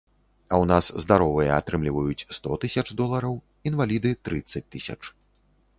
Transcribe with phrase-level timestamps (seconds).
[0.51, 3.33] А ў нас здаровыя атрымліваюць сто тысяч долараў,
[3.73, 5.01] інваліды трыццаць тысяч.